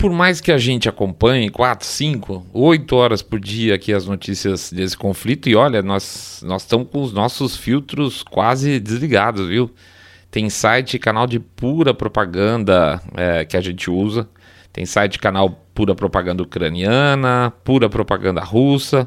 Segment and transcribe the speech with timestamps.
[0.00, 4.72] por mais que a gente acompanhe 4, 5, 8 horas por dia aqui as notícias
[4.72, 9.70] desse conflito, e olha, nós, nós estamos com os nossos filtros quase desligados, viu?
[10.30, 14.26] Tem site canal de pura propaganda é, que a gente usa,
[14.72, 19.06] tem site canal pura propaganda ucraniana, pura propaganda russa,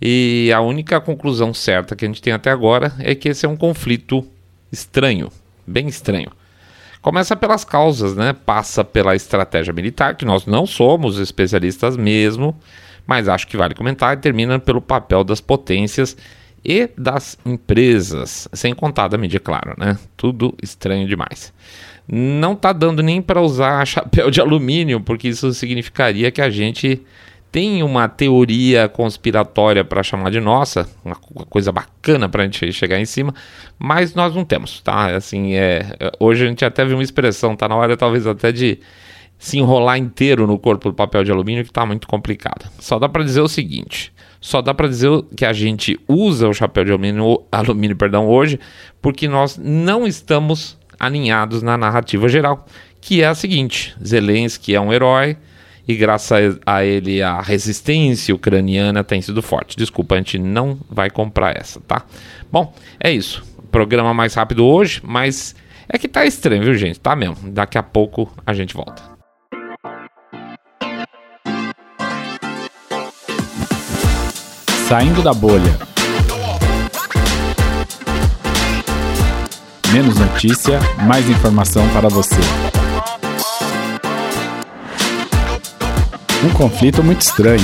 [0.00, 3.48] e a única conclusão certa que a gente tem até agora é que esse é
[3.48, 4.26] um conflito
[4.72, 5.30] estranho,
[5.66, 6.30] bem estranho.
[7.02, 8.32] Começa pelas causas, né?
[8.32, 12.54] Passa pela estratégia militar, que nós não somos especialistas mesmo,
[13.06, 16.16] mas acho que vale comentar, e termina pelo papel das potências
[16.62, 19.98] e das empresas, sem contar da mídia, claro, né?
[20.16, 21.54] Tudo estranho demais.
[22.06, 27.02] Não tá dando nem para usar chapéu de alumínio, porque isso significaria que a gente
[27.52, 33.00] tem uma teoria conspiratória para chamar de nossa, uma coisa bacana para a gente chegar
[33.00, 33.34] em cima,
[33.78, 35.16] mas nós não temos, tá?
[35.16, 35.84] Assim, é,
[36.20, 38.78] hoje a gente até viu uma expressão, tá na hora talvez até de
[39.38, 42.70] se enrolar inteiro no corpo do papel de alumínio, que está muito complicado.
[42.78, 46.54] Só dá para dizer o seguinte: só dá para dizer que a gente usa o
[46.54, 48.60] chapéu de alumínio, alumínio perdão, hoje,
[49.02, 52.66] porque nós não estamos alinhados na narrativa geral,
[53.00, 55.36] que é a seguinte: Zelensky é um herói
[55.86, 59.76] e graças a ele a resistência ucraniana tem sido forte.
[59.76, 62.04] Desculpa, a gente não vai comprar essa, tá?
[62.50, 63.42] Bom, é isso.
[63.70, 65.54] Programa mais rápido hoje, mas
[65.88, 67.00] é que tá estranho, viu, gente?
[67.00, 67.50] Tá mesmo.
[67.50, 69.02] Daqui a pouco a gente volta.
[74.88, 75.78] Saindo da bolha.
[79.92, 82.40] Menos notícia, mais informação para você.
[86.42, 87.60] Um conflito muito estranho.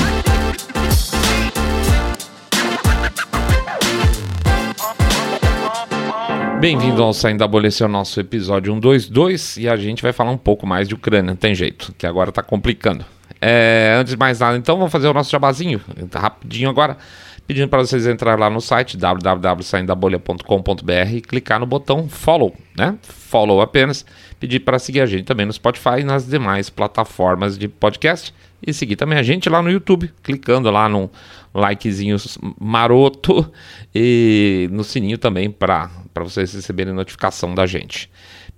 [6.60, 10.12] Bem-vindo ao Saindo da Bolha, esse é o nosso episódio 122 e a gente vai
[10.12, 13.02] falar um pouco mais de Ucrânia, não tem jeito, que agora tá complicando.
[13.40, 15.80] É, antes de mais nada, então, vamos fazer o nosso jabazinho,
[16.12, 16.98] rapidinho agora,
[17.46, 22.98] pedindo para vocês entrarem lá no site www.saindabolha.com.br e clicar no botão follow, né?
[23.02, 24.04] Follow apenas,
[24.40, 28.34] pedir para seguir a gente também no Spotify e nas demais plataformas de podcast
[28.66, 31.10] e seguir também a gente lá no YouTube, clicando lá no
[31.54, 32.16] likezinho
[32.60, 33.50] maroto
[33.94, 38.10] e no sininho também para vocês receberem notificação da gente.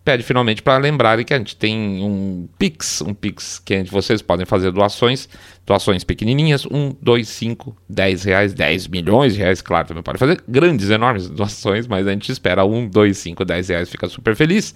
[0.09, 4.47] Pede finalmente para lembrarem que a gente tem um Pix, um Pix que vocês podem
[4.47, 5.29] fazer doações,
[5.67, 10.43] doações pequenininhas, 1, 2, 5, 10 reais, 10 milhões de reais, claro, também pode fazer
[10.49, 14.75] grandes, enormes doações, mas a gente espera 1, 2, 5, 10 reais, fica super feliz.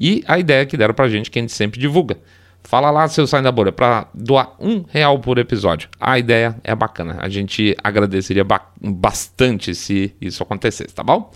[0.00, 2.18] E a ideia que deram para gente, que a gente sempre divulga,
[2.66, 5.88] Fala lá, seu Sai da Bolha, para doar um real por episódio.
[6.00, 7.18] A ideia é bacana.
[7.20, 11.30] A gente agradeceria ba bastante se isso acontecesse, tá bom?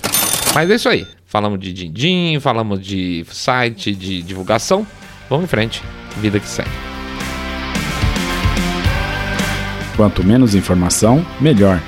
[0.55, 1.07] Mas é isso aí.
[1.27, 4.87] Falamos de din-din, falamos de site, de divulgação.
[5.29, 5.83] Vamos em frente.
[6.17, 6.71] Vida que segue.
[9.97, 11.83] Quanto menos informação, melhor.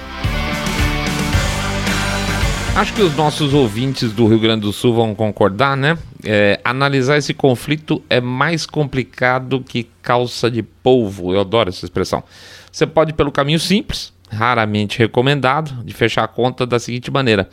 [2.77, 5.99] Acho que os nossos ouvintes do Rio Grande do Sul vão concordar, né?
[6.25, 11.35] É, analisar esse conflito é mais complicado que calça de polvo.
[11.35, 12.23] Eu adoro essa expressão.
[12.71, 17.49] Você pode ir pelo caminho simples, raramente recomendado, de fechar a conta da seguinte maneira: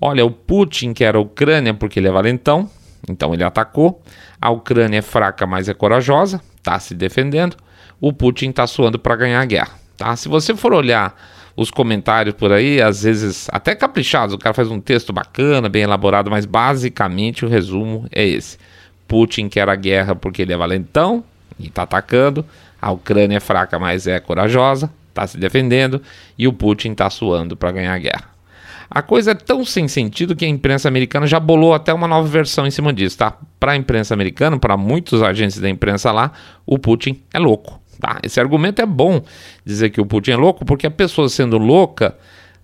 [0.00, 2.68] olha, o Putin quer a Ucrânia porque ele é valentão,
[3.08, 4.02] então ele atacou.
[4.40, 7.56] A Ucrânia é fraca, mas é corajosa, está se defendendo.
[8.00, 9.72] O Putin está suando para ganhar a guerra.
[9.96, 10.14] Tá?
[10.16, 11.14] Se você for olhar
[11.56, 14.34] os comentários por aí, às vezes até caprichados.
[14.34, 18.58] O cara faz um texto bacana, bem elaborado, mas basicamente o resumo é esse.
[19.06, 21.22] Putin quer a guerra porque ele é valentão
[21.58, 22.44] e está atacando.
[22.80, 26.02] A Ucrânia é fraca, mas é corajosa, está se defendendo.
[26.36, 28.33] E o Putin está suando para ganhar a guerra.
[28.90, 32.28] A coisa é tão sem sentido que a imprensa americana já bolou até uma nova
[32.28, 33.36] versão em cima disso, tá?
[33.58, 36.32] Para a imprensa americana, para muitos agentes da imprensa lá,
[36.66, 37.80] o Putin é louco.
[38.00, 38.18] Tá?
[38.22, 39.22] Esse argumento é bom
[39.64, 42.16] dizer que o Putin é louco, porque a pessoa sendo louca,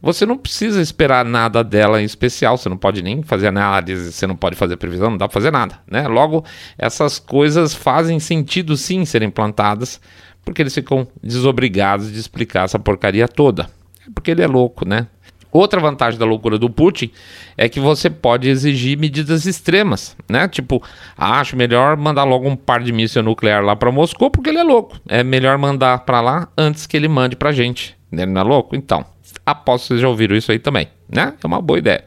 [0.03, 4.27] você não precisa esperar nada dela em especial, você não pode nem fazer análise, você
[4.27, 6.09] não pode fazer previsão, não dá para fazer nada, né?
[6.09, 6.45] Logo,
[6.79, 10.01] essas coisas fazem sentido sim serem plantadas,
[10.45, 13.69] porque eles ficam desobrigados de explicar essa porcaria toda.
[14.07, 15.07] É porque ele é louco, né?
[15.53, 17.11] Outra vantagem da loucura do Putin
[17.57, 20.47] é que você pode exigir medidas extremas, né?
[20.47, 20.83] Tipo,
[21.17, 24.63] acho melhor mandar logo um par de míssil nuclear lá para Moscou porque ele é
[24.63, 24.99] louco.
[25.09, 27.97] É melhor mandar para lá antes que ele mande pra gente.
[28.13, 28.77] Ele não é louco?
[28.77, 29.05] Então,
[29.45, 31.35] aposto que vocês já ouviram isso aí também, né?
[31.43, 32.05] É uma boa ideia.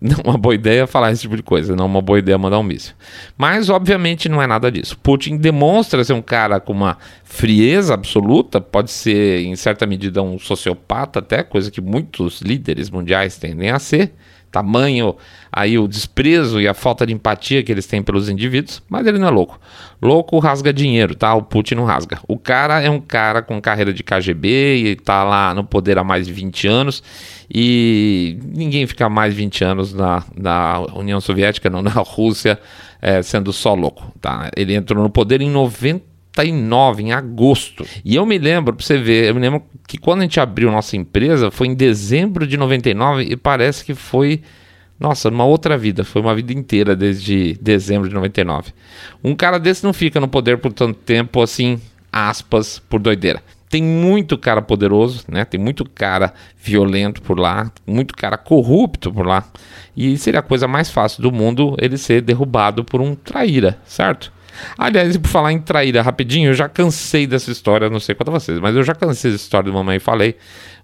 [0.00, 2.38] Não é uma boa ideia falar esse tipo de coisa, não é uma boa ideia
[2.38, 2.94] mandar um míssil.
[3.36, 4.98] Mas, obviamente, não é nada disso.
[4.98, 10.38] Putin demonstra ser um cara com uma frieza absoluta, pode ser, em certa medida, um
[10.38, 14.12] sociopata até, coisa que muitos líderes mundiais tendem a ser,
[14.50, 15.16] tamanho
[15.52, 19.18] aí o desprezo e a falta de empatia que eles têm pelos indivíduos, mas ele
[19.18, 19.60] não é louco.
[20.00, 21.34] Louco rasga dinheiro, tá?
[21.34, 22.18] O Putin não rasga.
[22.26, 26.04] O cara é um cara com carreira de KGB e tá lá no poder há
[26.04, 27.02] mais de 20 anos
[27.52, 32.58] e ninguém fica mais 20 anos na, na União Soviética, não na Rússia,
[33.02, 34.50] é, sendo só louco, tá?
[34.56, 37.84] Ele entrou no poder em 90 99, em agosto.
[38.04, 40.70] E eu me lembro, pra você ver, eu me lembro que quando a gente abriu
[40.70, 44.40] nossa empresa foi em dezembro de 99 e parece que foi,
[44.98, 48.72] nossa, numa outra vida, foi uma vida inteira desde dezembro de 99.
[49.22, 51.80] Um cara desse não fica no poder por tanto tempo assim,
[52.12, 53.42] aspas, por doideira.
[53.68, 55.44] Tem muito cara poderoso, né?
[55.44, 59.44] Tem muito cara violento por lá, muito cara corrupto por lá.
[59.96, 64.32] E seria a coisa mais fácil do mundo ele ser derrubado por um traíra, certo?
[64.76, 68.32] Aliás, por falar em traíra rapidinho, eu já cansei dessa história, não sei quanto a
[68.32, 70.36] vocês, mas eu já cansei dessa história do Mamãe Falei.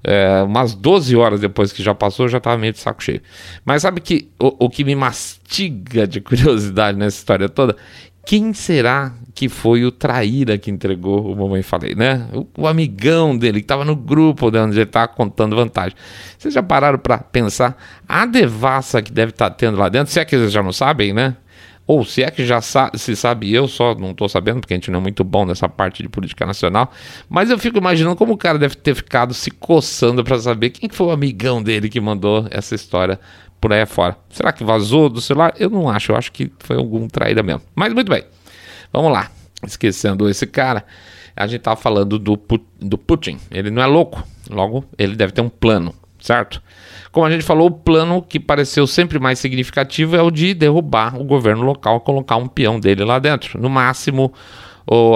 [0.04, 3.20] É, umas 12 horas depois que já passou, eu já tava meio de saco cheio.
[3.64, 7.76] Mas sabe que o, o que me mastiga de curiosidade nessa história toda?
[8.24, 12.26] Quem será que foi o traíra que entregou o Mamãe Falei, né?
[12.32, 15.96] O, o amigão dele, que tava no grupo de onde ele tá contando vantagem.
[16.36, 17.76] Vocês já pararam para pensar
[18.08, 20.12] a devassa que deve estar tá tendo lá dentro?
[20.12, 21.36] Se é que eles já não sabem, né?
[21.86, 24.76] Ou se é que já sa se sabe, eu só não estou sabendo, porque a
[24.76, 26.90] gente não é muito bom nessa parte de política nacional.
[27.28, 30.88] Mas eu fico imaginando como o cara deve ter ficado se coçando para saber quem
[30.88, 33.20] foi o amigão dele que mandou essa história
[33.60, 34.16] por aí afora.
[34.30, 35.54] Será que vazou do celular?
[35.58, 37.62] Eu não acho, eu acho que foi algum traíra mesmo.
[37.74, 38.24] Mas muito bem,
[38.92, 39.30] vamos lá.
[39.64, 40.84] Esquecendo esse cara,
[41.36, 42.40] a gente estava falando do,
[42.80, 43.38] do Putin.
[43.50, 45.94] Ele não é louco, logo ele deve ter um plano,
[46.26, 46.60] certo?
[47.12, 51.18] Como a gente falou, o plano que pareceu sempre mais significativo é o de derrubar
[51.18, 53.60] o governo local, colocar um peão dele lá dentro.
[53.60, 54.32] No máximo,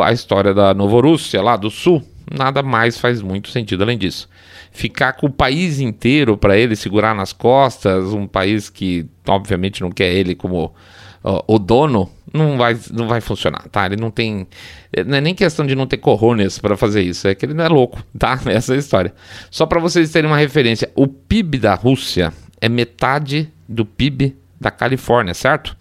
[0.02, 2.02] a história da Novorússia, lá do sul,
[2.32, 4.28] nada mais faz muito sentido além disso.
[4.72, 9.90] Ficar com o país inteiro para ele segurar nas costas, um país que obviamente não
[9.90, 10.72] quer ele como
[11.22, 13.86] o dono não vai, não vai funcionar, tá?
[13.86, 14.46] Ele não tem.
[15.06, 17.64] Não é nem questão de não ter coronas para fazer isso, é que ele não
[17.64, 18.40] é louco, tá?
[18.46, 19.14] Essa é a história.
[19.50, 24.70] Só para vocês terem uma referência: o PIB da Rússia é metade do PIB da
[24.70, 25.76] Califórnia, certo?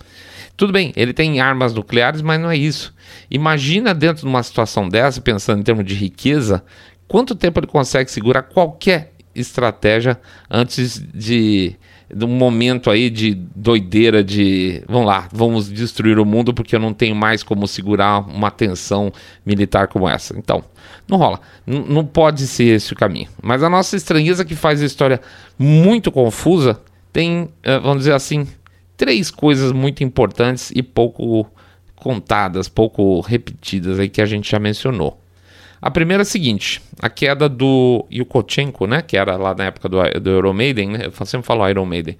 [0.55, 2.93] Tudo bem, ele tem armas nucleares, mas não é isso.
[3.31, 6.63] Imagina dentro de uma situação dessa, pensando em termos de riqueza,
[7.07, 10.19] quanto tempo ele consegue segurar qualquer estratégia
[10.49, 11.75] antes de
[12.13, 16.79] de um momento aí de doideira de vamos lá, vamos destruir o mundo porque eu
[16.79, 19.11] não tenho mais como segurar uma tensão
[19.45, 20.37] militar como essa.
[20.37, 20.63] Então,
[21.07, 21.39] não rola.
[21.67, 23.29] N não pode ser esse o caminho.
[23.41, 25.21] Mas a nossa estranheza que faz a história
[25.57, 26.79] muito confusa
[27.13, 28.47] tem, eh, vamos dizer assim,
[28.97, 31.47] três coisas muito importantes e pouco
[31.95, 35.19] contadas, pouco repetidas aí que a gente já mencionou.
[35.81, 39.87] A primeira é a seguinte: a queda do Yukochenko, né, que era lá na época
[39.87, 42.17] do, do Iron Maiden, né, eu sempre falo Iron Maiden.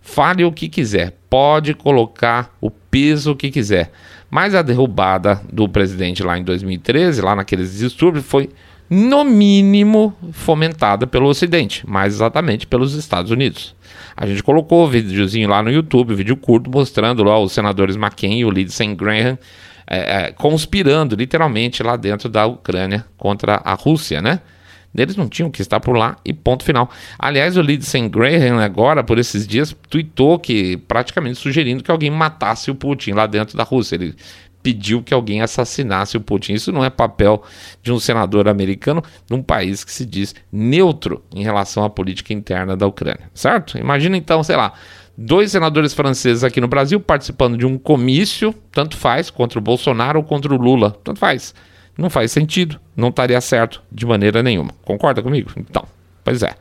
[0.00, 3.90] Fale o que quiser, pode colocar o peso que quiser.
[4.30, 8.50] Mas a derrubada do presidente lá em 2013, lá naqueles distúrbios, foi
[8.88, 13.74] no mínimo fomentada pelo Ocidente, mais exatamente pelos Estados Unidos.
[14.14, 18.40] A gente colocou o videozinho lá no YouTube, vídeo curto, mostrando lá os senadores McCain
[18.40, 19.38] e o Lindsey Graham
[19.86, 24.40] é, é, conspirando literalmente lá dentro da Ucrânia contra a Rússia, né?
[24.96, 26.88] Eles não tinham que estar por lá e ponto final.
[27.18, 32.70] Aliás, o Lindsey Graham agora, por esses dias, tweetou que praticamente sugerindo que alguém matasse
[32.70, 33.96] o Putin lá dentro da Rússia.
[33.96, 34.14] Ele
[34.62, 36.54] pediu que alguém assassinasse o Putin.
[36.54, 37.42] Isso não é papel
[37.82, 42.74] de um senador americano num país que se diz neutro em relação à política interna
[42.74, 43.76] da Ucrânia, certo?
[43.76, 44.72] Imagina então, sei lá,
[45.16, 50.18] dois senadores franceses aqui no Brasil participando de um comício, tanto faz, contra o Bolsonaro
[50.18, 51.54] ou contra o Lula, tanto faz.
[51.96, 54.70] Não faz sentido, não estaria certo de maneira nenhuma.
[54.84, 55.52] Concorda comigo?
[55.56, 55.84] Então,
[56.24, 56.54] pois é.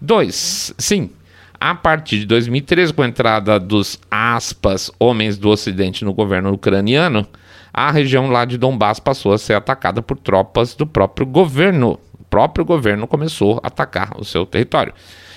[0.00, 1.10] Dois, sim,
[1.60, 7.26] a partir de 2013, com a entrada dos aspas homens do Ocidente no governo ucraniano,
[7.72, 11.98] a região lá de Donbass passou a ser atacada por tropas do próprio governo.
[12.34, 14.92] Próprio governo começou a atacar o seu território.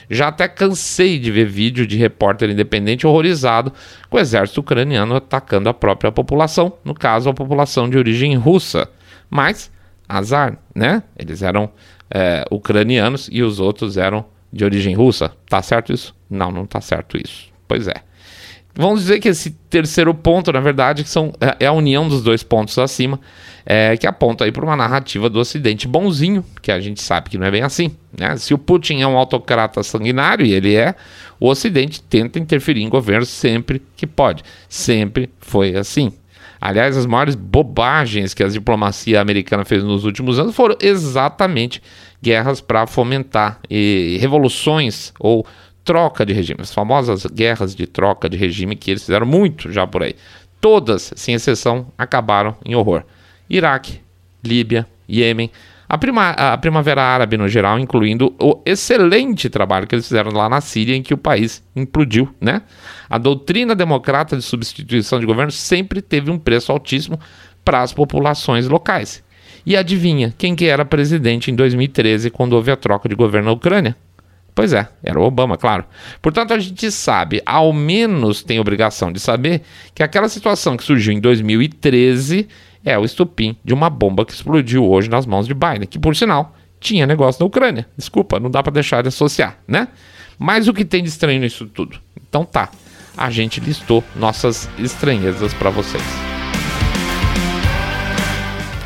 [0.09, 3.71] Já até cansei de ver vídeo de repórter independente horrorizado
[4.09, 8.89] com o exército ucraniano atacando a própria população, no caso, a população de origem russa.
[9.29, 9.71] Mas,
[10.09, 11.03] azar, né?
[11.15, 11.69] Eles eram
[12.09, 15.31] é, ucranianos e os outros eram de origem russa.
[15.47, 16.15] Tá certo isso?
[16.27, 17.51] Não, não tá certo isso.
[17.67, 18.06] Pois é.
[18.77, 22.21] Vamos dizer que esse terceiro ponto, na verdade, que são, é, é a união dos
[22.21, 23.19] dois pontos acima,
[23.65, 27.39] é, que aponta aí para uma narrativa do Ocidente bonzinho, que a gente sabe que
[27.39, 27.91] não é bem assim.
[28.15, 28.37] Né?
[28.37, 30.93] Se o Putin é um autocrata sanguinário, e ele é,
[31.39, 34.43] o Ocidente tenta interferir em governos sempre que pode.
[34.69, 36.13] Sempre foi assim.
[36.61, 41.81] Aliás, as maiores bobagens que a diplomacia americana fez nos últimos anos foram exatamente
[42.21, 45.45] guerras para fomentar e revoluções ou
[45.87, 49.87] troca de regime, as famosas guerras de troca de regime que eles fizeram muito já
[49.87, 50.17] por aí.
[50.59, 53.03] Todas, sem exceção, acabaram em horror.
[53.49, 54.01] Iraque,
[54.43, 55.49] Líbia, Iêmen,
[55.87, 60.49] a, prima, a Primavera Árabe no geral, incluindo o excelente trabalho que eles fizeram lá
[60.49, 62.63] na Síria, em que o país implodiu, né?
[63.09, 67.17] A doutrina democrata de substituição de governo sempre teve um preço altíssimo
[67.63, 69.23] para as populações locais.
[69.65, 73.53] E adivinha quem que era presidente em 2013 quando houve a troca de governo na
[73.53, 73.95] Ucrânia?
[74.57, 75.85] Pois é, era o Obama, claro.
[76.19, 79.61] Portanto, a gente sabe, ao menos tem obrigação de saber,
[79.93, 82.47] que aquela situação que surgiu em 2013
[82.83, 86.15] é o estupim de uma bomba que explodiu hoje nas mãos de Biden, que por
[86.15, 87.87] sinal tinha negócio na Ucrânia.
[87.95, 89.89] Desculpa, não dá para deixar de associar, né?
[90.39, 91.99] Mas o que tem de estranho nisso tudo?
[92.27, 92.71] Então tá,
[93.15, 96.03] a gente listou nossas estranhezas para vocês.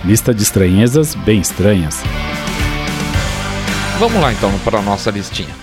[0.03, 2.03] Lista de estranhezas bem estranhas.
[3.99, 5.60] Vamos lá então para a nossa listinha.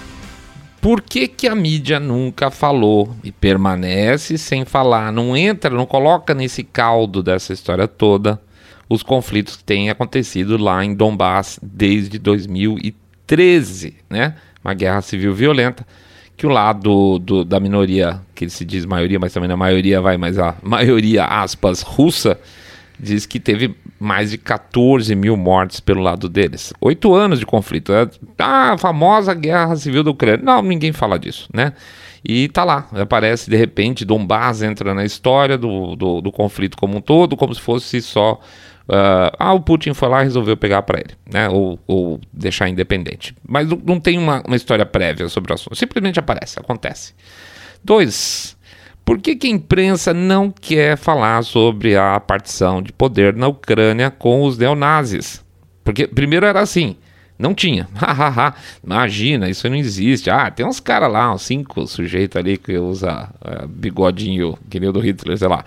[0.89, 5.13] Por que, que a mídia nunca falou e permanece sem falar?
[5.13, 8.41] Não entra, não coloca nesse caldo dessa história toda
[8.89, 14.37] os conflitos que têm acontecido lá em Donbass desde 2013, né?
[14.65, 15.87] Uma guerra civil violenta
[16.35, 20.17] que o lado do, da minoria, que se diz maioria, mas também na maioria vai,
[20.17, 22.41] mas a maioria, aspas, russa,
[22.99, 26.73] diz que teve mais de 14 mil mortes pelo lado deles.
[26.81, 27.93] Oito anos de conflito.
[28.39, 30.45] Ah, a famosa guerra civil da Ucrânia.
[30.45, 31.73] Não, ninguém fala disso, né?
[32.25, 36.99] E tá lá, aparece de repente, Donbass entra na história do, do, do conflito como
[36.99, 38.41] um todo, como se fosse só.
[38.89, 41.49] Uh, ah, o Putin foi lá e resolveu pegar para ele, né?
[41.49, 43.35] Ou, ou, deixar independente.
[43.47, 45.77] Mas não, não tem uma, uma história prévia sobre o assunto.
[45.77, 47.15] Simplesmente aparece, acontece.
[47.85, 48.57] Dois,
[49.09, 54.11] por que, que a imprensa não quer falar sobre a partição de poder na Ucrânia
[54.11, 55.43] com os neonazis?
[55.83, 56.95] Porque primeiro era assim,
[57.39, 57.89] não tinha.
[58.85, 60.29] Imagina, isso não existe.
[60.29, 64.91] Ah, tem uns caras lá, uns cinco sujeitos ali que usa uh, bigodinho, que nem
[64.91, 65.65] o do Hitler, sei lá.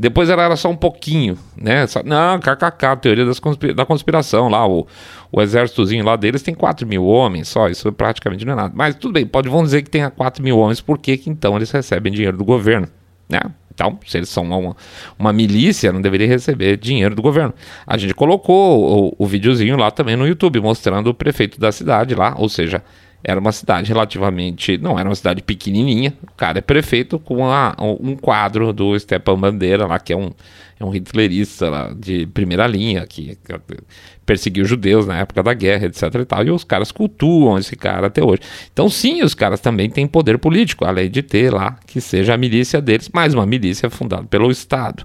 [0.00, 1.86] Depois era, era só um pouquinho, né?
[1.86, 4.86] Só, não, kkk, teoria conspira da conspiração lá, o,
[5.30, 8.72] o exércitozinho lá deles tem 4 mil homens só, isso praticamente não é nada.
[8.74, 11.70] Mas tudo bem, pode, vão dizer que tem 4 mil homens, por que então eles
[11.70, 12.88] recebem dinheiro do governo,
[13.28, 13.40] né?
[13.74, 14.74] Então, se eles são uma,
[15.18, 17.52] uma milícia, não deveria receber dinheiro do governo.
[17.86, 22.14] A gente colocou o, o videozinho lá também no YouTube, mostrando o prefeito da cidade
[22.14, 22.82] lá, ou seja,
[23.22, 24.78] era uma cidade relativamente.
[24.78, 26.14] Não era uma cidade pequenininha.
[26.22, 30.30] O cara é prefeito com a, um quadro do Stepan Bandeira lá, que é um,
[30.78, 33.76] é um hitlerista lá, de primeira linha, que, que
[34.24, 36.02] perseguiu judeus na época da guerra, etc.
[36.14, 38.40] E, tal, e os caras cultuam esse cara até hoje.
[38.72, 42.38] Então, sim, os caras também têm poder político, além de ter lá que seja a
[42.38, 45.04] milícia deles, mais uma milícia fundada pelo Estado.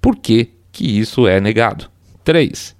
[0.00, 1.90] Por que, que isso é negado?
[2.22, 2.75] Três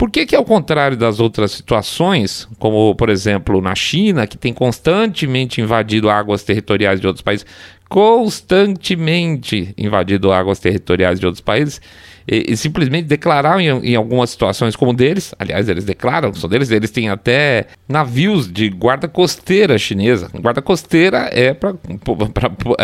[0.00, 4.50] por que, que, ao contrário das outras situações, como por exemplo na China, que tem
[4.50, 7.44] constantemente invadido águas territoriais de outros países,
[7.86, 11.82] constantemente invadido águas territoriais de outros países,
[12.26, 16.70] e, e simplesmente declararam em, em, algumas situações como deles, aliás, eles declaram são deles,
[16.70, 20.30] eles têm até navios de guarda costeira chinesa.
[20.40, 21.74] Guarda costeira é para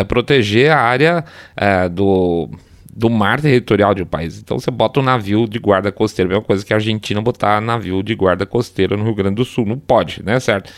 [0.04, 1.24] proteger a área
[1.56, 2.50] é, do
[2.96, 4.38] do mar territorial de um país.
[4.38, 8.02] Então você bota um navio de guarda costeira, mesma coisa que a Argentina botar navio
[8.02, 9.66] de guarda costeira no Rio Grande do Sul.
[9.66, 10.72] Não pode, né, certo?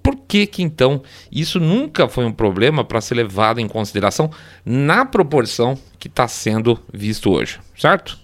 [0.00, 4.30] Por que que então isso nunca foi um problema para ser levado em consideração
[4.64, 8.16] na proporção que está sendo visto hoje, certo?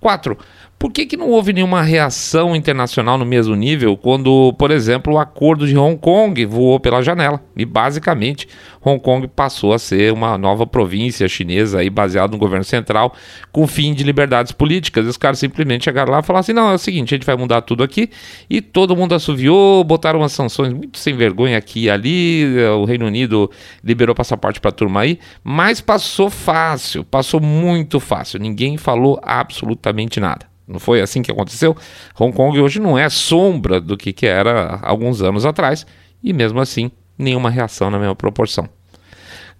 [0.00, 0.36] 4.
[0.82, 5.18] Por que, que não houve nenhuma reação internacional no mesmo nível quando, por exemplo, o
[5.18, 7.40] acordo de Hong Kong voou pela janela?
[7.56, 8.48] E basicamente,
[8.84, 13.14] Hong Kong passou a ser uma nova província chinesa aí, baseada no governo central,
[13.52, 15.06] com fim de liberdades políticas.
[15.06, 17.26] E os caras simplesmente chegaram lá e falaram assim: não, é o seguinte, a gente
[17.26, 18.10] vai mudar tudo aqui.
[18.50, 22.44] E todo mundo assoviou, botaram umas sanções muito sem vergonha aqui e ali.
[22.80, 23.48] O Reino Unido
[23.84, 28.40] liberou passaporte para a turma aí, mas passou fácil, passou muito fácil.
[28.40, 30.51] Ninguém falou absolutamente nada.
[30.72, 31.76] Não foi assim que aconteceu?
[32.18, 35.86] Hong Kong hoje não é sombra do que, que era alguns anos atrás,
[36.22, 38.68] e mesmo assim, nenhuma reação na mesma proporção.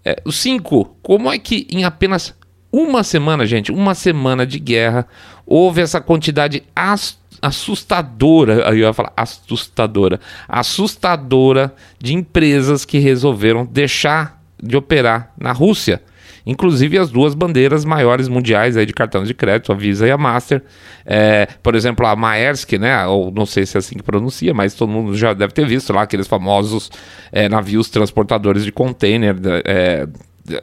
[0.05, 0.97] É, o 5.
[1.03, 2.35] Como é que em apenas
[2.73, 5.07] uma semana, gente, uma semana de guerra,
[5.47, 6.63] houve essa quantidade
[7.41, 16.03] assustadora, eu ia falar assustadora, assustadora de empresas que resolveram deixar de operar na Rússia?
[16.45, 20.19] Inclusive as duas bandeiras maiores mundiais aí de cartões de crédito, a Visa e a
[20.19, 20.63] Master.
[21.05, 23.07] É, por exemplo, a Maersk, né?
[23.07, 25.93] Ou não sei se é assim que pronuncia, mas todo mundo já deve ter visto
[25.93, 26.91] lá aqueles famosos
[27.31, 30.07] é, navios transportadores de container é,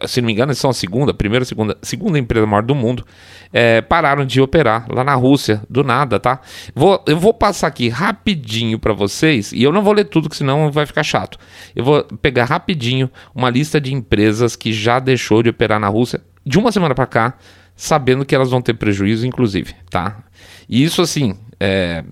[0.07, 3.05] se não me engano, são a segunda, primeira, segunda, segunda empresa maior do mundo,
[3.53, 6.41] é, pararam de operar lá na Rússia, do nada, tá?
[6.75, 10.35] Vou, eu vou passar aqui rapidinho para vocês, e eu não vou ler tudo, que
[10.35, 11.37] senão vai ficar chato.
[11.75, 16.21] Eu vou pegar rapidinho uma lista de empresas que já deixou de operar na Rússia
[16.45, 17.33] de uma semana para cá,
[17.75, 20.17] sabendo que elas vão ter prejuízo, inclusive, tá?
[20.67, 22.03] E isso, assim, é,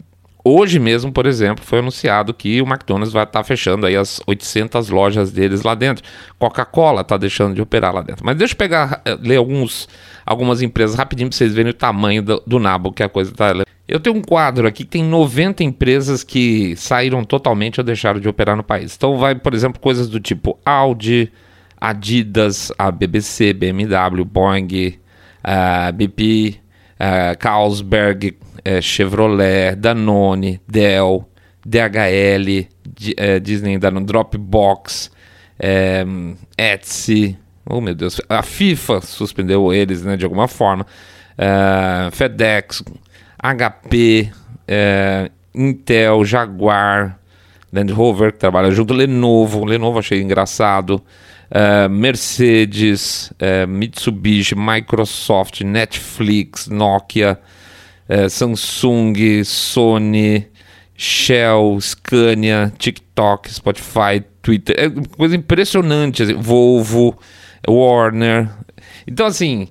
[0.49, 4.21] Hoje mesmo, por exemplo, foi anunciado que o McDonald's vai estar tá fechando aí as
[4.25, 6.05] 800 lojas deles lá dentro.
[6.39, 8.25] Coca-Cola está deixando de operar lá dentro.
[8.25, 9.89] Mas deixa eu pegar, eh, ler alguns,
[10.25, 13.53] algumas empresas rapidinho para vocês verem o tamanho do, do nabo que a coisa está.
[13.85, 18.29] Eu tenho um quadro aqui que tem 90 empresas que saíram totalmente ou deixaram de
[18.29, 18.95] operar no país.
[18.95, 21.29] Então vai, por exemplo, coisas do tipo Audi,
[21.75, 24.97] Adidas, a BBC, BMW, Boeing,
[25.43, 26.55] a BP,
[26.97, 28.37] a Carlsberg,
[28.67, 31.25] é, Chevrolet, Danone, Dell,
[31.65, 32.67] DHL, D,
[33.15, 35.09] é, Disney, Danone, Dropbox,
[35.57, 36.05] é,
[36.57, 40.85] Etsy, oh meu Deus, a FIFA suspendeu eles né, de alguma forma,
[41.37, 42.83] é, FedEx,
[43.41, 44.31] HP,
[44.67, 47.17] é, Intel, Jaguar,
[47.71, 51.01] Land Rover que trabalha junto, Lenovo, Lenovo achei engraçado,
[51.49, 57.39] Uh, Mercedes, uh, Mitsubishi, Microsoft, Netflix, Nokia,
[58.09, 60.47] uh, Samsung, Sony,
[60.95, 64.75] Shell, Scania, TikTok, Spotify, Twitter.
[64.77, 66.23] É coisa impressionante.
[66.23, 67.17] Assim, Volvo,
[67.67, 68.49] Warner.
[69.07, 69.69] Então, assim,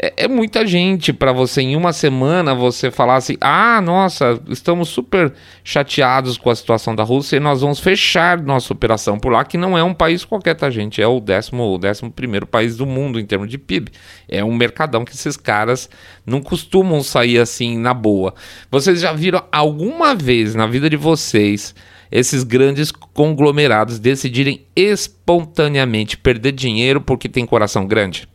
[0.00, 4.88] é, é muita gente para você em uma semana você falar assim: ah, nossa, estamos
[4.88, 5.32] super
[5.64, 9.58] chateados com a situação da Rússia e nós vamos fechar nossa operação por lá, que
[9.58, 11.02] não é um país qualquer, tá, gente?
[11.02, 13.90] É o décimo, o décimo primeiro país do mundo em termos de PIB.
[14.28, 15.90] É um mercadão que esses caras
[16.24, 18.34] não costumam sair assim na boa.
[18.70, 21.74] Vocês já viram alguma vez na vida de vocês?
[22.10, 28.26] esses grandes conglomerados decidirem espontaneamente perder dinheiro porque tem coração grande?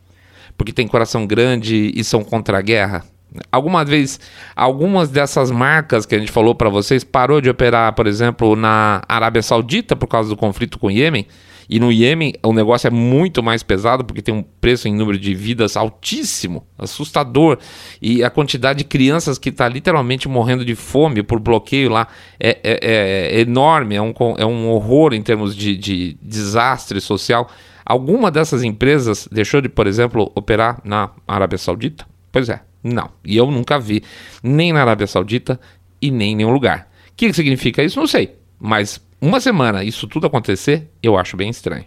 [0.64, 3.04] Porque tem coração grande e são contra a guerra?
[3.52, 4.20] Alguma vez,
[4.56, 9.02] algumas dessas marcas que a gente falou para vocês parou de operar, por exemplo, na
[9.10, 11.28] Arábia Saudita por causa do conflito com o Iêmen.
[11.70, 15.18] E no Iêmen o negócio é muito mais pesado porque tem um preço em número
[15.18, 17.58] de vidas altíssimo, assustador.
[18.02, 22.08] E a quantidade de crianças que está literalmente morrendo de fome por bloqueio lá
[22.40, 27.50] é, é, é enorme, é um, é um horror em termos de, de desastre social.
[27.86, 32.06] Alguma dessas empresas deixou de, por exemplo, operar na Arábia Saudita?
[32.32, 33.10] Pois é, não.
[33.26, 34.04] E eu nunca vi
[34.42, 35.60] nem na Arábia Saudita
[36.02, 36.90] e nem em nenhum lugar.
[37.10, 38.00] O que significa isso?
[38.00, 38.36] Não sei.
[38.60, 41.86] Mas uma semana isso tudo acontecer, eu acho bem estranho.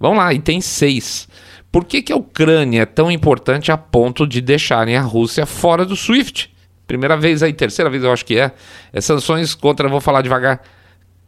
[0.00, 1.28] Vamos lá, e tem seis.
[1.70, 5.84] Por que, que a Ucrânia é tão importante a ponto de deixarem a Rússia fora
[5.84, 6.50] do SWIFT?
[6.86, 8.50] Primeira vez aí, terceira vez eu acho que é.
[8.92, 10.62] é sanções contra, vou falar devagar,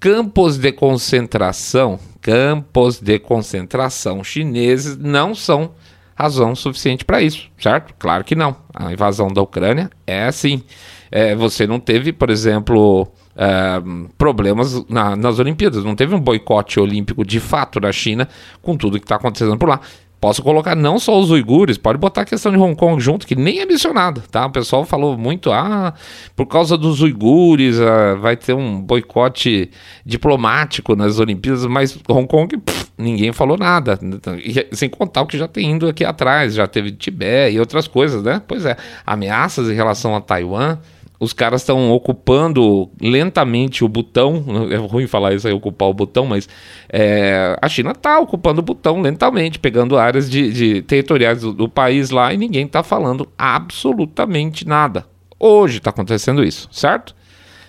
[0.01, 5.75] campos de concentração, campos de concentração chineses não são
[6.15, 7.95] razão suficiente para isso, certo?
[7.99, 8.57] Claro que não.
[8.75, 10.63] A invasão da Ucrânia é assim.
[11.11, 13.83] É, você não teve, por exemplo, é,
[14.17, 18.29] problemas na, nas Olimpíadas, não teve um boicote olímpico de fato na China
[18.63, 19.81] com tudo que está acontecendo por lá.
[20.19, 23.37] Posso colocar não só os uigures, pode botar a questão de Hong Kong junto, que
[23.37, 24.47] nem é mencionada, tá?
[24.47, 25.93] O pessoal falou muito, ah,
[26.35, 29.71] por causa dos uigures ah, vai ter um boicote
[30.07, 33.99] diplomático nas Olimpíadas, mas Hong Kong, pff, ninguém falou nada.
[34.43, 37.87] E, sem contar o que já tem indo aqui atrás, já teve Tibete e outras
[37.87, 38.41] coisas, né?
[38.49, 38.75] Pois é,
[39.07, 40.79] ameaças em relação a Taiwan,
[41.19, 44.45] os caras estão ocupando lentamente o botão.
[44.71, 46.49] É ruim falar isso aí, ocupar o botão, mas
[46.89, 51.69] é, a China está ocupando o botão lentamente, pegando áreas de, de territoriais do, do,
[51.69, 55.07] país lá e ninguém está falando absolutamente nada.
[55.39, 57.15] Hoje está acontecendo isso, certo?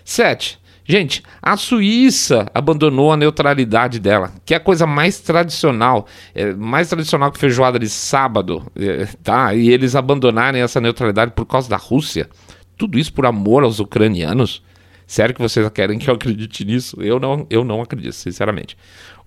[0.04, 0.60] Sete.
[0.90, 6.88] Gente, a Suíça abandonou a neutralidade dela, que é a coisa mais tradicional, é, mais
[6.88, 9.54] tradicional que feijoada de sábado, é, tá?
[9.54, 12.30] E eles abandonarem essa neutralidade por causa da Rússia.
[12.78, 14.62] Tudo isso por amor aos ucranianos?
[15.06, 17.02] Sério que vocês querem que eu acredite nisso?
[17.02, 18.78] Eu não, eu não acredito, sinceramente.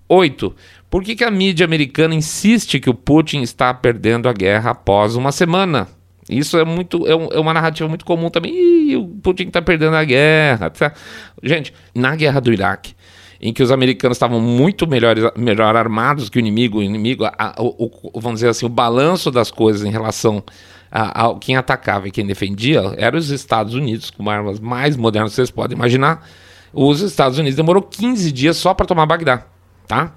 [0.07, 0.55] Oito.
[0.89, 5.15] Por que, que a mídia americana insiste que o Putin está perdendo a guerra após
[5.15, 5.87] uma semana?
[6.29, 8.53] Isso é muito é, um, é uma narrativa muito comum também.
[8.53, 10.69] Ih, o Putin está perdendo a guerra.
[10.69, 10.93] Tá?
[11.41, 12.93] Gente, na guerra do Iraque,
[13.41, 17.33] em que os americanos estavam muito melhores, melhor armados que o inimigo, o inimigo, a,
[17.37, 20.43] a, o, vamos dizer assim, o balanço das coisas em relação
[20.91, 25.31] a, a, quem atacava e quem defendia eram os Estados Unidos, com armas mais modernas
[25.31, 26.27] que vocês podem imaginar.
[26.73, 29.45] Os Estados Unidos demorou 15 dias só para tomar Bagdá,
[29.87, 30.13] tá?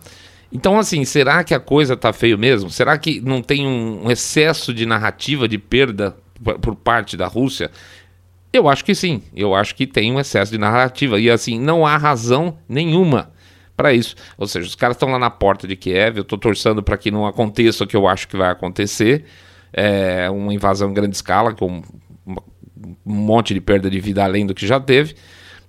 [0.52, 2.70] Então, assim, será que a coisa tá feio mesmo?
[2.70, 7.26] Será que não tem um, um excesso de narrativa de perda por, por parte da
[7.26, 7.70] Rússia?
[8.52, 9.20] Eu acho que sim.
[9.34, 11.18] Eu acho que tem um excesso de narrativa.
[11.18, 13.32] E, assim, não há razão nenhuma
[13.76, 14.14] para isso.
[14.38, 17.10] Ou seja, os caras estão lá na porta de Kiev, eu estou torçendo para que
[17.10, 19.24] não aconteça o que eu acho que vai acontecer,
[19.74, 21.82] é, uma invasão em grande escala, com
[22.26, 22.36] um
[23.04, 25.16] monte de perda de vida além do que já teve.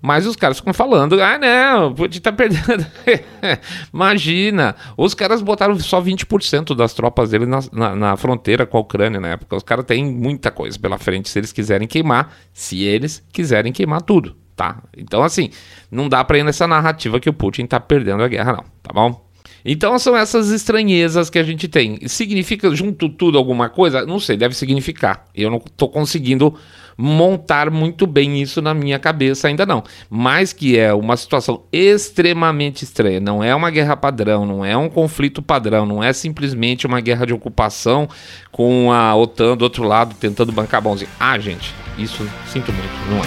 [0.01, 2.85] Mas os caras ficam falando, ah não, Putin tá perdendo.
[3.91, 8.81] Imagina, os caras botaram só 20% das tropas dele na, na, na, fronteira com a
[8.81, 9.55] Ucrânia na época.
[9.55, 14.03] Os caras têm muita coisa pela frente se eles quiserem queimar, se eles quiserem queimar
[14.03, 14.83] tudo, tá?
[14.95, 15.49] Então assim,
[15.89, 18.93] não dá pra ir nessa narrativa que o Putin tá perdendo a guerra não, tá
[18.93, 19.24] bom?
[19.65, 21.97] Então são essas estranhezas que a gente tem.
[22.07, 24.05] Significa junto tudo alguma coisa?
[24.05, 25.25] Não sei, deve significar.
[25.33, 26.53] Eu não estou conseguindo
[26.97, 29.83] montar muito bem isso na minha cabeça ainda não.
[30.09, 33.19] Mas que é uma situação extremamente estranha.
[33.19, 37.25] Não é uma guerra padrão, não é um conflito padrão, não é simplesmente uma guerra
[37.25, 38.07] de ocupação
[38.51, 41.09] com a OTAN do outro lado tentando bancar bonzinho.
[41.19, 43.17] Ah, gente, isso sinto muito, não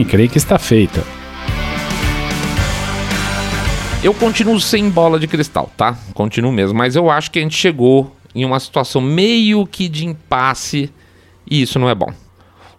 [0.00, 0.04] é.
[0.04, 1.17] Creio que está feita.
[4.00, 5.98] Eu continuo sem bola de cristal, tá?
[6.14, 10.06] Continuo mesmo, mas eu acho que a gente chegou em uma situação meio que de
[10.06, 10.92] impasse
[11.50, 12.12] e isso não é bom.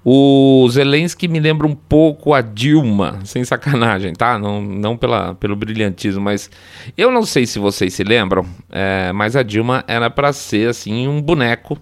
[0.04, 4.40] O Zelensky me lembra um pouco a Dilma, sem sacanagem, tá?
[4.40, 6.50] Não, não pela, pelo brilhantismo, mas
[6.98, 11.06] eu não sei se vocês se lembram, é, mas a Dilma era para ser assim
[11.06, 11.78] um boneco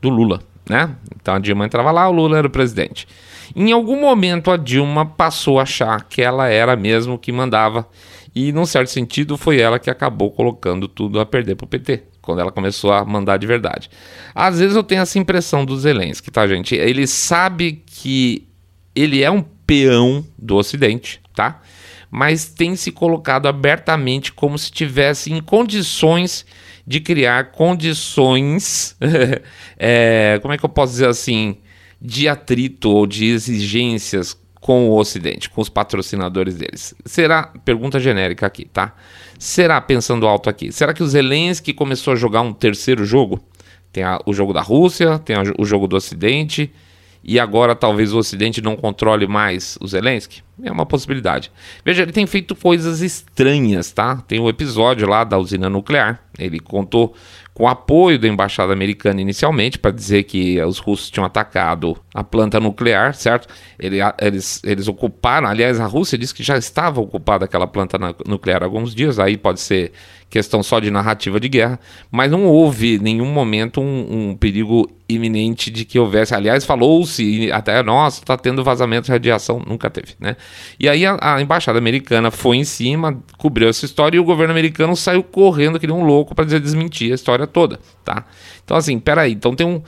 [0.00, 0.96] do Lula, né?
[1.20, 3.06] Então a Dilma entrava lá, o Lula era o presidente.
[3.54, 7.86] Em algum momento a Dilma passou a achar que ela era mesmo que mandava
[8.34, 12.04] e, num certo sentido, foi ela que acabou colocando tudo a perder para o PT,
[12.22, 13.90] quando ela começou a mandar de verdade.
[14.34, 16.74] Às vezes eu tenho essa impressão do Zelensky, tá, gente?
[16.74, 18.46] Ele sabe que
[18.94, 21.60] ele é um peão do Ocidente, tá?
[22.10, 26.44] Mas tem se colocado abertamente como se tivesse em condições
[26.86, 28.96] de criar condições.
[29.78, 31.58] é, como é que eu posso dizer assim?
[32.00, 36.94] De atrito ou de exigências com o Ocidente, com os patrocinadores deles?
[37.04, 38.94] Será, pergunta genérica aqui, tá?
[39.38, 43.40] Será, pensando alto aqui, será que o Zelensky começou a jogar um terceiro jogo?
[43.92, 46.72] Tem a, o jogo da Rússia, tem a, o jogo do Ocidente,
[47.22, 50.42] e agora talvez o Ocidente não controle mais o Zelensky?
[50.62, 51.50] É uma possibilidade.
[51.84, 54.16] Veja, ele tem feito coisas estranhas, tá?
[54.28, 56.22] Tem o um episódio lá da usina nuclear.
[56.38, 57.14] Ele contou
[57.54, 62.58] com apoio da embaixada americana inicialmente para dizer que os russos tinham atacado a planta
[62.60, 63.48] nuclear, certo?
[63.78, 68.62] Ele, eles, eles ocuparam, aliás, a Rússia disse que já estava ocupada aquela planta nuclear
[68.62, 69.92] há alguns dias, aí pode ser
[70.30, 71.78] questão só de narrativa de guerra,
[72.10, 76.32] mas não houve nenhum momento um, um perigo iminente de que houvesse.
[76.34, 80.36] Aliás, falou-se até, nossa, está tendo vazamento de radiação, nunca teve, né?
[80.78, 84.52] E aí a, a, embaixada americana foi em cima, cobriu essa história e o governo
[84.52, 88.24] americano saiu correndo que nem um louco para desmentir a história toda, tá?
[88.64, 89.82] Então assim, peraí, então tem um,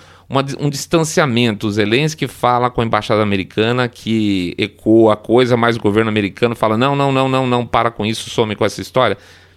[0.58, 1.68] um distanciamento.
[1.68, 6.56] O Zelensky fala com a embaixada americana que ecoa a coisa, mas o governo americano
[6.56, 9.16] fala: não, não, não, não, não, para com isso, some com essa história.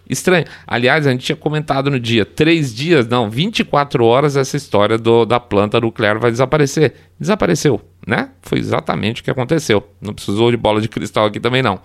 [0.09, 0.45] Estranho.
[0.67, 5.25] Aliás, a gente tinha comentado no dia, três dias, não, 24 horas essa história do,
[5.25, 6.93] da planta nuclear vai desaparecer.
[7.19, 8.29] Desapareceu, né?
[8.41, 9.87] Foi exatamente o que aconteceu.
[9.99, 11.79] Não precisou de bola de cristal aqui também, não.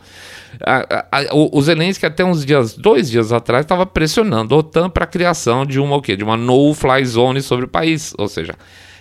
[0.67, 4.59] A, a, a, o, o Zelensky, até uns dias, dois dias atrás, estava pressionando a
[4.59, 6.17] OTAN para a criação de uma o quê?
[6.17, 8.13] De uma no-fly zone sobre o país.
[8.19, 8.55] Ou seja,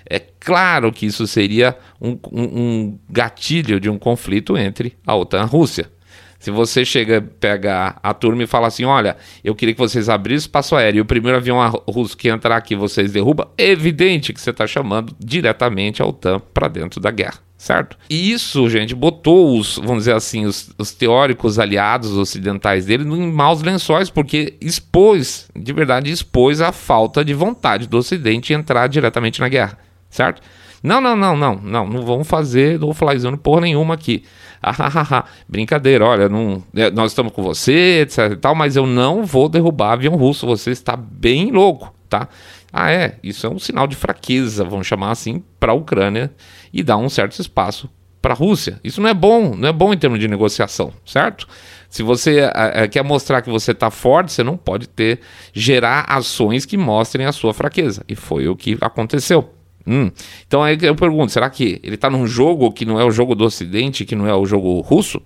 [0.09, 5.39] é claro que isso seria um, um, um gatilho de um conflito entre a OTAN
[5.39, 5.91] e a Rússia.
[6.39, 10.39] Se você chega, pega a turma e fala assim: olha, eu queria que vocês abrissem
[10.39, 14.39] espaço aéreo e o primeiro avião russo que entrar aqui vocês derrubam, é evidente que
[14.39, 17.97] você está chamando diretamente a OTAN para dentro da guerra certo?
[18.09, 23.31] E isso, gente, botou os, vamos dizer assim, os, os, teóricos aliados ocidentais dele em
[23.31, 29.41] maus lençóis, porque expôs, de verdade, expôs a falta de vontade do Ocidente entrar diretamente
[29.41, 29.77] na guerra,
[30.09, 30.41] certo?
[30.81, 34.23] Não, não, não, não, não, não vamos fazer no flyzone porra nenhuma aqui.
[34.61, 39.25] Ah, brincadeira, olha, não, é, nós estamos com você, etc e tal, mas eu não
[39.25, 42.27] vou derrubar avião russo, você está bem louco, tá?
[42.71, 46.31] Ah, é, isso é um sinal de fraqueza, vamos chamar assim, para a Ucrânia
[46.73, 47.89] e dar um certo espaço
[48.21, 48.79] para a Rússia.
[48.83, 51.47] Isso não é bom, não é bom em termos de negociação, certo?
[51.89, 55.21] Se você é, quer mostrar que você está forte, você não pode ter
[55.53, 58.03] gerar ações que mostrem a sua fraqueza.
[58.07, 59.51] E foi o que aconteceu.
[59.89, 60.11] Hum.
[60.45, 63.33] Então aí eu pergunto, será que ele está num jogo que não é o jogo
[63.33, 65.19] do Ocidente, que não é o jogo russo?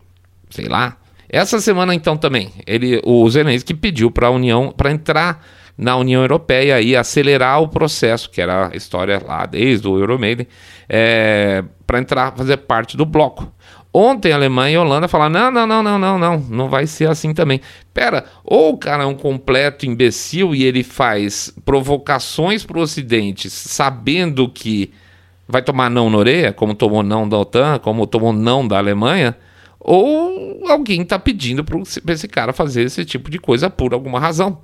[0.49, 0.95] Sei lá.
[1.27, 5.43] Essa semana então também, ele, o Zelensky pediu para a União para entrar
[5.77, 10.47] na União Europeia e acelerar o processo, que era a história lá desde o Euromaiden,
[10.87, 13.51] é, para entrar, fazer parte do bloco.
[13.93, 17.07] Ontem a Alemanha e a Holanda falaram: não, não, não, não, não, não, vai ser
[17.07, 17.61] assim também.
[17.93, 23.51] Pera, ou o cara é um completo imbecil e ele faz provocações para o Ocidente,
[23.51, 24.91] sabendo que
[25.47, 29.37] vai tomar não na orelha, como tomou não da OTAN, como tomou não da Alemanha,
[29.79, 34.57] ou alguém está pedindo para esse cara fazer esse tipo de coisa por alguma razão.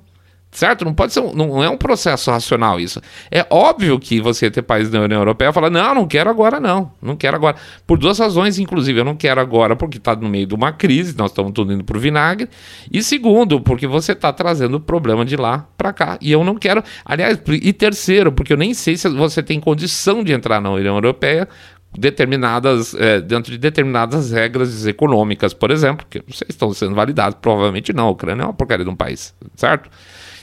[0.52, 0.84] Certo?
[0.84, 3.00] Não pode ser, não é um processo racional isso.
[3.30, 6.90] É óbvio que você ter países da União Europeia fala: "Não, não quero agora não.
[7.00, 7.56] Não quero agora".
[7.86, 11.16] Por duas razões, inclusive, eu não quero agora porque está no meio de uma crise,
[11.16, 12.48] nós estamos tudo indo pro vinagre,
[12.92, 16.56] e segundo, porque você está trazendo o problema de lá para cá, e eu não
[16.56, 16.82] quero.
[17.04, 20.96] Aliás, e terceiro, porque eu nem sei se você tem condição de entrar na União
[20.96, 21.48] Europeia
[21.96, 26.94] determinadas é, dentro de determinadas regras econômicas, por exemplo, que não sei se estão sendo
[26.94, 28.08] validadas, provavelmente não.
[28.08, 29.90] A Ucrânia é uma porcaria de um país, certo?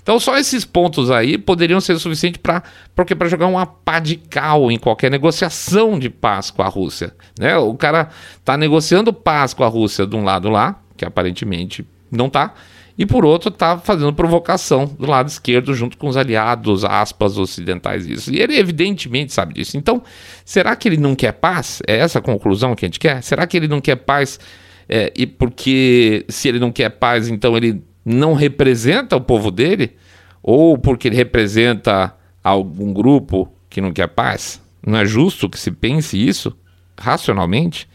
[0.07, 2.63] Então só esses pontos aí poderiam ser suficientes para
[2.95, 7.13] porque para jogar uma pá de cal em qualquer negociação de paz com a Rússia,
[7.37, 7.57] né?
[7.57, 8.07] O cara
[8.45, 12.53] tá negociando paz com a Rússia de um lado lá, que aparentemente não tá,
[12.97, 18.07] e por outro tá fazendo provocação do lado esquerdo junto com os aliados, aspas, ocidentais
[18.07, 18.33] isso.
[18.33, 19.75] E ele evidentemente sabe disso.
[19.75, 20.01] Então,
[20.45, 21.81] será que ele não quer paz?
[21.85, 23.21] É essa a conclusão que a gente quer?
[23.21, 24.39] Será que ele não quer paz
[24.87, 29.97] é, e porque se ele não quer paz, então ele não representa o povo dele,
[30.41, 34.61] ou porque ele representa algum grupo que não quer paz.
[34.85, 36.55] Não é justo que se pense isso
[36.97, 37.85] racionalmente?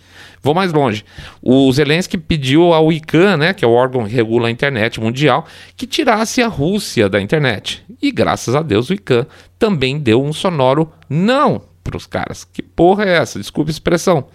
[0.43, 1.03] Vou mais longe.
[1.41, 5.47] O Zelensky pediu ao ICANN, né, que é o órgão que regula a internet mundial,
[5.77, 7.83] que tirasse a Rússia da internet.
[8.01, 9.25] E graças a Deus o ICANN
[9.59, 12.45] também deu um sonoro não para os caras.
[12.45, 13.39] Que porra é essa?
[13.39, 14.27] Desculpe a expressão.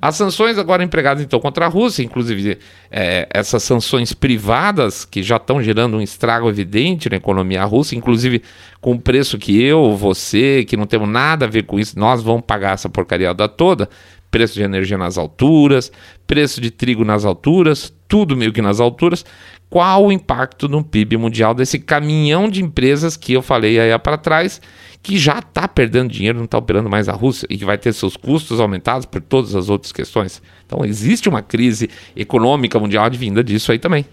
[0.00, 2.58] As sanções agora empregadas então contra a Rússia, inclusive
[2.90, 8.42] é, essas sanções privadas que já estão gerando um estrago evidente na economia russa, inclusive
[8.80, 12.22] com o preço que eu, você, que não temos nada a ver com isso, nós
[12.22, 13.88] vamos pagar essa porcaria toda.
[14.30, 15.92] Preço de energia nas alturas,
[16.26, 19.24] preço de trigo nas alturas, tudo meio que nas alturas.
[19.70, 24.18] Qual o impacto no PIB mundial desse caminhão de empresas que eu falei aí para
[24.18, 24.60] trás
[25.02, 27.90] que já está perdendo dinheiro, não está operando mais a Rússia e que vai ter
[27.94, 30.42] seus custos aumentados por todas as outras questões.
[30.66, 34.04] Então existe uma crise econômica mundial advinda disso aí também.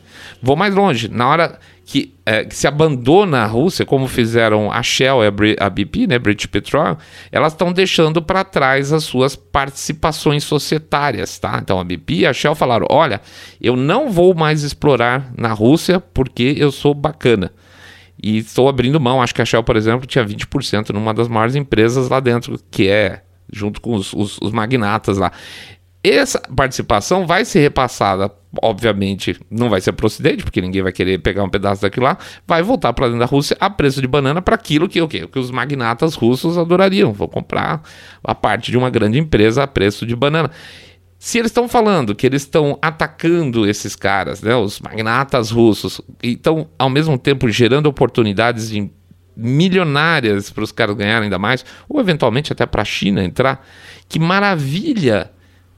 [0.42, 4.84] Vou mais longe, na hora que, é, que se abandona a Rússia, como fizeram a
[4.84, 6.95] Shell e a BP, né, British Petroleum,
[7.32, 11.58] elas estão deixando para trás as suas participações societárias, tá?
[11.60, 13.19] Então a BP e a Shell falaram: olha,
[13.60, 17.52] eu não vou mais explorar na Rússia porque eu sou bacana.
[18.21, 19.19] E estou abrindo mão.
[19.19, 22.88] Acho que a Shell, por exemplo, tinha 20% numa das maiores empresas lá dentro, que
[22.88, 25.32] é junto com os, os, os magnatas lá.
[26.02, 28.32] Essa participação vai ser repassada,
[28.62, 32.06] obviamente, não vai ser para o Ocidente, porque ninguém vai querer pegar um pedaço daquilo
[32.06, 35.10] lá, vai voltar para dentro da Rússia a preço de banana para aquilo que, o
[35.10, 35.28] quê?
[35.28, 37.12] que os magnatas russos adorariam.
[37.12, 37.82] Vou comprar
[38.24, 40.50] a parte de uma grande empresa a preço de banana.
[41.18, 46.32] Se eles estão falando que eles estão atacando esses caras, né, os magnatas russos, e
[46.32, 48.90] estão ao mesmo tempo gerando oportunidades de
[49.36, 53.68] milionárias para os caras ganharem ainda mais, ou eventualmente até para a China entrar,
[54.08, 55.30] que maravilha!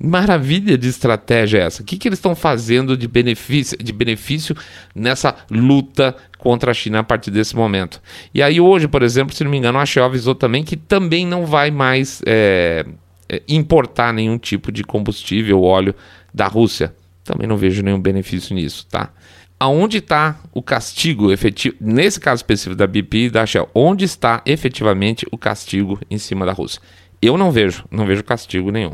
[0.04, 1.84] Maravilha de estratégia é essa.
[1.84, 4.56] O que, que eles estão fazendo de benefício, de benefício
[4.96, 8.02] nessa luta contra a China a partir desse momento?
[8.34, 11.28] E aí, hoje, por exemplo, se não me engano, a Shell avisou também que também
[11.28, 12.84] não vai mais é,
[13.30, 15.94] é, importar nenhum tipo de combustível, óleo
[16.34, 16.96] da Rússia.
[17.24, 19.12] Também não vejo nenhum benefício nisso, tá?
[19.60, 24.42] Aonde está o castigo efetivo, nesse caso específico da BP e da Shell, onde está
[24.48, 26.82] efetivamente o castigo em cima da Rússia?
[27.22, 28.94] Eu não vejo, não vejo castigo nenhum.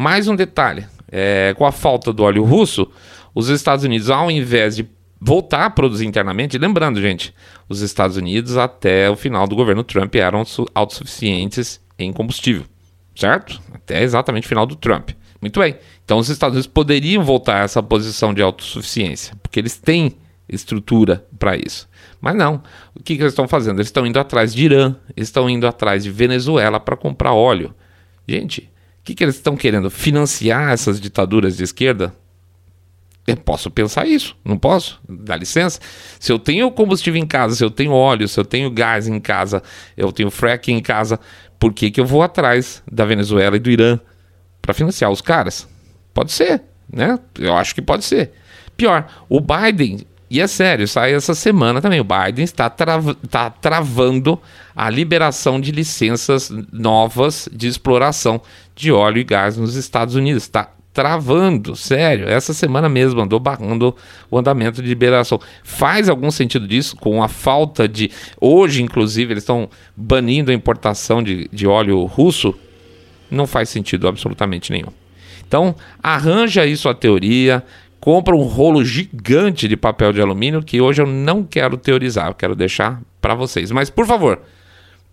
[0.00, 2.90] Mais um detalhe: é, com a falta do óleo russo,
[3.34, 4.88] os Estados Unidos, ao invés de
[5.20, 7.34] voltar a produzir internamente, lembrando, gente,
[7.68, 10.42] os Estados Unidos até o final do governo Trump eram
[10.74, 12.64] autossuficientes em combustível
[13.20, 13.60] certo?
[13.72, 15.10] Até exatamente o final do Trump.
[15.40, 15.76] Muito bem.
[16.04, 20.16] Então os Estados Unidos poderiam voltar a essa posição de autossuficiência, porque eles têm
[20.48, 21.88] estrutura para isso.
[22.20, 22.62] Mas não.
[22.94, 23.76] O que, que eles estão fazendo?
[23.76, 27.74] Eles estão indo atrás de Irã, estão indo atrás de Venezuela para comprar óleo.
[28.26, 29.90] Gente, o que, que eles estão querendo?
[29.90, 32.14] Financiar essas ditaduras de esquerda?
[33.26, 35.00] Eu posso pensar isso, não posso?
[35.08, 35.78] Dá licença?
[36.18, 39.20] Se eu tenho combustível em casa, se eu tenho óleo, se eu tenho gás em
[39.20, 39.62] casa,
[39.96, 41.18] eu tenho fracking em casa,
[41.58, 44.00] por que, que eu vou atrás da Venezuela e do Irã
[44.60, 45.68] para financiar os caras?
[46.12, 47.18] Pode ser, né?
[47.38, 48.32] Eu acho que pode ser.
[48.76, 52.72] Pior, o Biden, e é sério, sai essa semana também, o Biden está,
[53.22, 54.40] está travando
[54.76, 58.40] a liberação de licenças novas de exploração
[58.76, 60.44] de óleo e gás nos Estados Unidos.
[60.44, 62.28] Está travando, sério.
[62.28, 63.94] Essa semana mesmo andou barrando
[64.30, 65.40] o andamento de liberação.
[65.64, 68.10] Faz algum sentido disso com a falta de.
[68.40, 72.54] Hoje, inclusive, eles estão banindo a importação de, de óleo russo?
[73.28, 74.92] Não faz sentido absolutamente nenhum.
[75.46, 77.64] Então, arranja isso a teoria,
[78.00, 82.34] compra um rolo gigante de papel de alumínio que hoje eu não quero teorizar, eu
[82.34, 83.70] quero deixar para vocês.
[83.70, 84.40] Mas, por favor,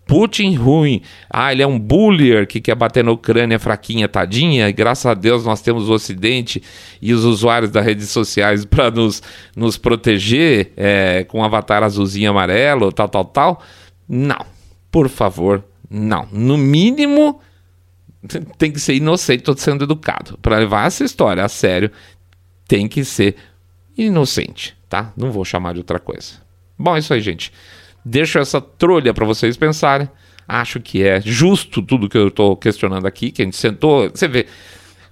[0.08, 1.02] Putin ruim.
[1.28, 4.66] Ah, ele é um bullier que quer bater na Ucrânia fraquinha, tadinha.
[4.66, 6.62] E graças a Deus nós temos o Ocidente
[7.00, 9.22] e os usuários das redes sociais para nos,
[9.54, 13.62] nos proteger é, com um avatar azulzinho amarelo, tal, tal, tal.
[14.08, 14.46] Não,
[14.90, 16.26] por favor, não.
[16.32, 17.38] No mínimo,
[18.56, 20.38] tem que ser inocente, estou sendo educado.
[20.40, 21.90] Para levar essa história a sério,
[22.68, 23.34] tem que ser
[23.96, 25.12] inocente, tá?
[25.16, 26.34] Não vou chamar de outra coisa.
[26.78, 27.50] Bom, é isso aí, gente.
[28.04, 30.08] Deixo essa trolha para vocês pensarem.
[30.46, 34.08] Acho que é justo tudo que eu estou questionando aqui, que a gente sentou.
[34.08, 34.46] Você vê,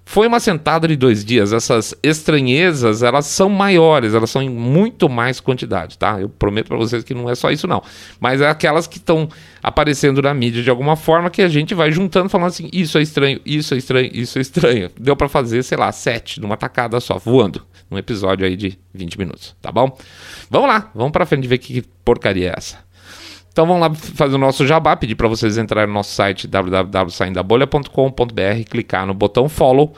[0.08, 1.52] foi uma sentada de dois dias.
[1.52, 6.20] Essas estranhezas, elas são maiores, elas são em muito mais quantidade, tá?
[6.20, 7.82] Eu prometo para vocês que não é só isso, não.
[8.20, 9.28] Mas é aquelas que estão
[9.60, 13.02] aparecendo na mídia de alguma forma que a gente vai juntando, falando assim: isso é
[13.02, 14.90] estranho, isso é estranho, isso é estranho.
[14.98, 17.66] Deu para fazer, sei lá, sete numa tacada só, voando.
[17.90, 19.96] Num episódio aí de 20 minutos, tá bom?
[20.48, 22.85] Vamos lá, vamos para frente ver que porcaria é essa.
[23.56, 28.68] Então vamos lá fazer o nosso jabá, pedir para vocês entrarem no nosso site www.saindabolha.com.br,
[28.68, 29.94] clicar no botão follow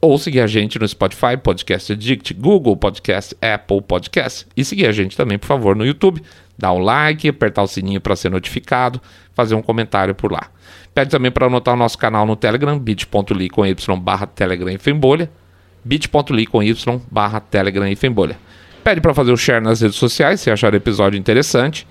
[0.00, 4.92] ou seguir a gente no Spotify, Podcast Addict, Google Podcast, Apple Podcast e seguir a
[4.92, 6.22] gente também, por favor, no YouTube.
[6.56, 8.98] Dar um like, apertar o sininho para ser notificado,
[9.34, 10.48] fazer um comentário por lá.
[10.94, 14.78] Pede também para anotar o nosso canal no Telegram, bit.ly com y barra Telegram e
[14.78, 15.30] Fembolha,
[15.84, 16.74] bit.ly com y
[17.10, 18.38] barra Telegram e Fembolha.
[18.82, 21.86] Pede para fazer o share nas redes sociais se achar o episódio interessante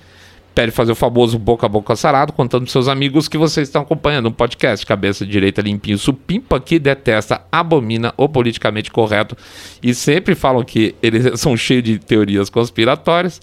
[0.55, 3.81] pede fazer o famoso boca a boca sarado, contando para seus amigos que vocês estão
[3.81, 9.35] acompanhando um podcast cabeça direita limpinho, supimpa que detesta, abomina o politicamente correto
[9.83, 13.41] e sempre falam que eles são cheios de teorias conspiratórias.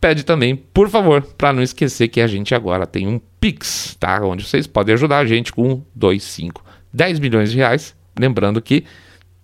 [0.00, 4.20] Pede também, por favor, para não esquecer que a gente agora tem um Pix, tá?
[4.22, 7.94] Onde vocês podem ajudar a gente com 2, 5, 10 milhões de reais.
[8.18, 8.84] Lembrando que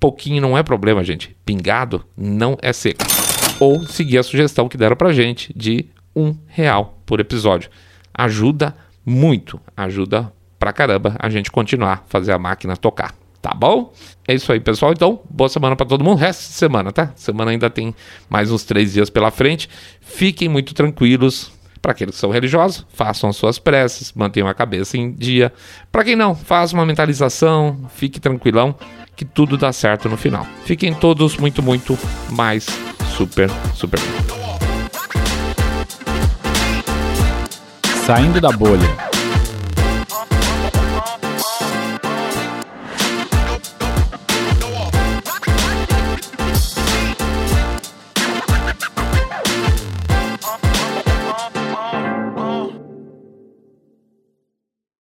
[0.00, 1.36] pouquinho não é problema, gente.
[1.44, 3.04] Pingado não é seco.
[3.60, 7.70] Ou seguir a sugestão que deram pra gente de um real por episódio.
[8.12, 13.14] Ajuda muito, ajuda pra caramba a gente continuar fazer a máquina tocar.
[13.40, 13.92] Tá bom?
[14.26, 14.92] É isso aí, pessoal.
[14.92, 16.18] Então, boa semana para todo mundo.
[16.18, 17.12] Resto de semana, tá?
[17.14, 17.94] Semana ainda tem
[18.28, 19.68] mais uns três dias pela frente.
[20.00, 21.52] Fiquem muito tranquilos.
[21.80, 25.52] Para aqueles que são religiosos, façam as suas preces, mantenham a cabeça em dia.
[25.92, 28.74] Para quem não, faça uma mentalização, fique tranquilão,
[29.14, 30.44] que tudo dá certo no final.
[30.64, 31.96] Fiquem todos muito, muito
[32.32, 32.66] mais
[33.16, 34.00] super, super
[38.06, 39.05] Saindo da bolha.